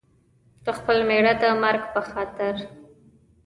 [0.65, 2.55] د خپل مېړه د مرګ په خاطر.